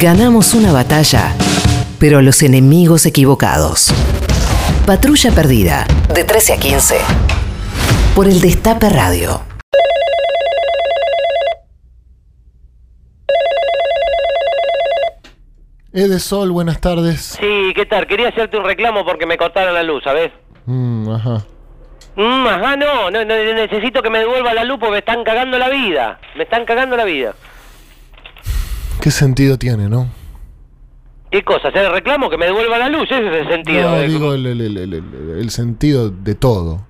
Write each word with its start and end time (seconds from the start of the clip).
Ganamos 0.00 0.52
una 0.52 0.72
batalla, 0.72 1.32
pero 1.98 2.18
a 2.18 2.22
los 2.22 2.42
enemigos 2.42 3.06
equivocados. 3.06 3.94
Patrulla 4.84 5.30
Perdida, 5.30 5.86
de 6.12 6.22
13 6.22 6.52
a 6.52 6.56
15. 6.58 6.96
Por 8.14 8.26
el 8.26 8.42
Destape 8.42 8.90
Radio. 8.90 9.40
Ede 15.94 16.18
Sol, 16.20 16.50
buenas 16.50 16.78
tardes. 16.82 17.38
Sí, 17.40 17.72
¿qué 17.74 17.86
tal? 17.86 18.06
Quería 18.06 18.28
hacerte 18.28 18.58
un 18.58 18.64
reclamo 18.64 19.02
porque 19.02 19.24
me 19.24 19.38
cortaron 19.38 19.72
la 19.72 19.82
luz, 19.82 20.04
¿sabes? 20.04 20.30
Mm, 20.66 21.10
ajá. 21.10 21.46
Mm, 22.16 22.46
ajá, 22.46 22.76
no, 22.76 23.10
no, 23.10 23.24
no, 23.24 23.34
necesito 23.54 24.02
que 24.02 24.10
me 24.10 24.18
devuelva 24.18 24.52
la 24.52 24.64
luz 24.64 24.76
porque 24.78 24.92
me 24.92 24.98
están 24.98 25.24
cagando 25.24 25.56
la 25.58 25.70
vida. 25.70 26.20
Me 26.34 26.42
están 26.42 26.66
cagando 26.66 26.98
la 26.98 27.04
vida. 27.04 27.34
¿Qué 29.00 29.10
sentido 29.10 29.58
tiene, 29.58 29.88
no? 29.88 30.08
¿Qué 31.30 31.42
cosa? 31.44 31.68
¿Hacer 31.68 31.84
el 31.86 31.92
reclamo? 31.92 32.30
Que 32.30 32.38
me 32.38 32.46
devuelva 32.46 32.78
la 32.78 32.88
luz, 32.88 33.04
ese 33.10 33.26
es 33.28 33.46
el 33.46 33.48
sentido. 33.48 33.90
No, 33.90 33.96
eh, 33.96 34.08
digo 34.08 34.34
el, 34.34 34.46
el- 34.46 34.60
el- 34.60 34.76
el- 34.78 35.38
el 35.38 35.50
sentido 35.50 36.10
de 36.10 36.34
todo. 36.34 36.86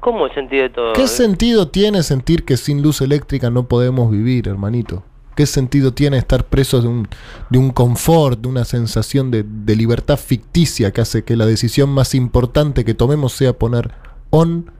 ¿Cómo 0.00 0.26
el 0.26 0.34
sentido 0.34 0.62
de 0.62 0.70
todo? 0.70 0.92
¿Qué 0.92 1.06
sentido 1.08 1.68
tiene 1.68 2.02
sentir 2.02 2.44
que 2.44 2.56
sin 2.56 2.82
luz 2.82 3.00
eléctrica 3.00 3.50
no 3.50 3.66
podemos 3.68 4.10
vivir, 4.10 4.48
hermanito? 4.48 5.02
¿Qué 5.34 5.46
sentido 5.46 5.92
tiene 5.92 6.16
estar 6.16 6.44
presos 6.44 6.82
de 6.84 6.88
un, 6.88 7.08
de 7.50 7.58
un 7.58 7.70
confort, 7.70 8.40
de 8.40 8.48
una 8.48 8.64
sensación 8.64 9.30
de, 9.30 9.44
de 9.46 9.76
libertad 9.76 10.16
ficticia 10.16 10.92
que 10.92 11.02
hace 11.02 11.24
que 11.24 11.36
la 11.36 11.44
decisión 11.44 11.90
más 11.90 12.14
importante 12.14 12.84
que 12.84 12.94
tomemos 12.94 13.32
sea 13.32 13.52
poner 13.52 13.90
on 14.30 14.70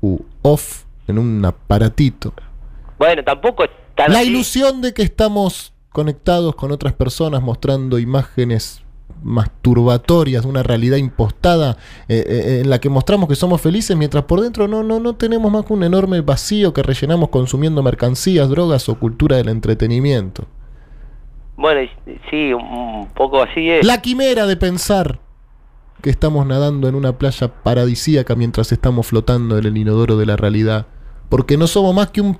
u 0.00 0.20
off 0.42 0.84
en 1.06 1.18
un 1.18 1.44
aparatito? 1.44 2.32
Bueno, 2.98 3.22
tampoco 3.24 3.64
es 3.64 3.70
tan 3.94 4.12
La 4.12 4.20
así. 4.20 4.28
ilusión 4.30 4.80
de 4.80 4.94
que 4.94 5.02
estamos 5.02 5.74
conectados 5.92 6.54
con 6.54 6.72
otras 6.72 6.92
personas 6.92 7.42
mostrando 7.42 7.98
imágenes 7.98 8.82
masturbatorias 9.22 10.44
de 10.44 10.48
una 10.48 10.62
realidad 10.62 10.96
impostada 10.96 11.76
eh, 12.08 12.24
eh, 12.26 12.60
en 12.62 12.70
la 12.70 12.80
que 12.80 12.88
mostramos 12.88 13.28
que 13.28 13.34
somos 13.34 13.60
felices 13.60 13.96
mientras 13.96 14.24
por 14.24 14.40
dentro 14.40 14.66
no, 14.66 14.82
no, 14.82 14.98
no 14.98 15.14
tenemos 15.16 15.52
más 15.52 15.66
que 15.66 15.72
un 15.72 15.82
enorme 15.82 16.20
vacío 16.22 16.72
que 16.72 16.82
rellenamos 16.82 17.28
consumiendo 17.28 17.82
mercancías, 17.82 18.48
drogas 18.48 18.88
o 18.88 18.98
cultura 18.98 19.36
del 19.36 19.48
entretenimiento. 19.48 20.46
Bueno, 21.56 21.90
sí, 22.30 22.52
un 22.54 23.08
poco 23.14 23.42
así 23.42 23.68
es. 23.68 23.84
La 23.84 24.00
quimera 24.00 24.46
de 24.46 24.56
pensar 24.56 25.18
que 26.00 26.08
estamos 26.08 26.46
nadando 26.46 26.88
en 26.88 26.94
una 26.94 27.18
playa 27.18 27.48
paradisíaca 27.62 28.34
mientras 28.34 28.72
estamos 28.72 29.06
flotando 29.06 29.58
en 29.58 29.66
el 29.66 29.76
inodoro 29.76 30.16
de 30.16 30.24
la 30.24 30.36
realidad. 30.36 30.86
Porque 31.28 31.58
no 31.58 31.66
somos 31.66 31.94
más 31.94 32.10
que 32.10 32.22
un 32.22 32.38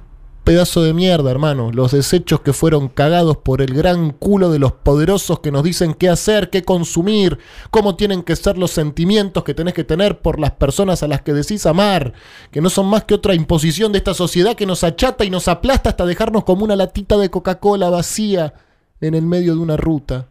pedazo 0.51 0.83
de 0.83 0.93
mierda, 0.93 1.31
hermano. 1.31 1.71
Los 1.73 1.93
desechos 1.93 2.41
que 2.41 2.53
fueron 2.53 2.89
cagados 2.89 3.37
por 3.37 3.63
el 3.63 3.73
gran 3.73 4.11
culo 4.11 4.51
de 4.51 4.59
los 4.59 4.73
poderosos 4.73 5.39
que 5.39 5.53
nos 5.53 5.63
dicen 5.63 5.95
qué 5.95 6.09
hacer, 6.09 6.51
qué 6.51 6.65
consumir, 6.65 7.39
cómo 7.71 7.95
tienen 7.95 8.25
que 8.25 8.35
ser 8.35 8.59
los 8.59 8.73
sentimientos 8.73 9.45
que 9.45 9.55
tenés 9.55 9.75
que 9.75 9.85
tener 9.85 10.19
por 10.19 10.41
las 10.41 10.51
personas 10.51 11.05
a 11.05 11.07
las 11.07 11.23
que 11.23 11.35
decís 11.35 11.67
amar. 11.67 12.15
Que 12.51 12.61
no 12.61 12.69
son 12.69 12.87
más 12.87 13.05
que 13.05 13.15
otra 13.15 13.37
imposición 13.37 13.93
de 13.93 13.99
esta 13.99 14.13
sociedad 14.13 14.57
que 14.57 14.67
nos 14.67 14.83
achata 14.83 15.25
y 15.25 15.31
nos 15.31 15.47
aplasta 15.47 15.91
hasta 15.91 16.05
dejarnos 16.05 16.43
como 16.43 16.65
una 16.65 16.75
latita 16.75 17.17
de 17.17 17.31
Coca-Cola 17.31 17.89
vacía 17.89 18.53
en 19.01 19.15
el 19.15 19.23
medio 19.23 19.55
de 19.55 19.61
una 19.61 19.77
ruta. 19.77 20.27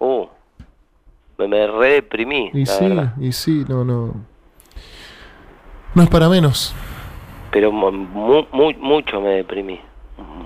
Uh, 0.00 0.26
me, 1.38 1.46
me 1.46 1.64
redeprimí, 1.68 2.50
Y 2.52 2.64
la 2.64 2.72
sí, 2.72 2.84
verdad. 2.88 3.14
y 3.20 3.30
sí, 3.30 3.64
no, 3.68 3.84
no. 3.84 4.14
No 5.94 6.02
es 6.02 6.08
para 6.08 6.28
menos. 6.28 6.74
Pero 7.50 7.72
mu- 7.72 7.90
mu- 7.92 8.46
mu- 8.52 8.72
mucho 8.78 9.20
me 9.20 9.30
deprimí. 9.30 9.80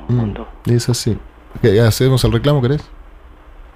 Un 0.09 0.17
Mm, 0.17 0.21
montón. 0.21 0.47
es 0.67 0.89
así. 0.89 1.17
¿Qué, 1.63 1.81
¿Hacemos 1.81 2.23
el 2.25 2.33
reclamo, 2.33 2.61
querés? 2.63 2.89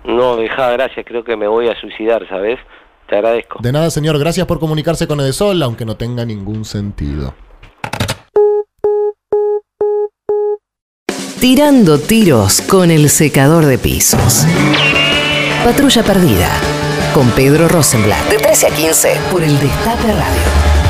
No, 0.05 0.37
deja, 0.37 0.71
gracias, 0.73 1.05
creo 1.07 1.25
que 1.25 1.37
me 1.37 1.47
voy 1.49 1.69
a 1.69 1.81
suicidar, 1.81 2.27
¿sabes? 2.29 2.59
Te 3.09 3.17
agradezco. 3.17 3.59
De 3.63 3.73
nada, 3.73 3.91
señor. 3.91 4.19
Gracias 4.19 4.47
por 4.47 4.59
comunicarse 4.61 5.07
con 5.07 5.21
Edesol, 5.21 5.63
aunque 5.63 5.85
no 5.85 5.97
tenga 5.97 6.25
ningún 6.25 6.65
sentido. 6.65 7.35
Tirando 11.41 11.99
tiros 11.99 12.61
con 12.63 12.91
el 12.91 13.11
secador 13.11 13.67
de 13.67 13.77
pisos. 13.79 14.47
Patrulla 15.65 16.03
Perdida, 16.03 16.51
con 17.13 17.31
Pedro 17.31 17.69
Rosenblatt, 17.69 18.29
de 18.31 18.39
13 18.39 18.67
a 18.69 18.71
15. 18.71 19.17
Por 19.31 19.43
el 19.43 19.59
Destape 19.61 20.13
Radio. 20.13 20.84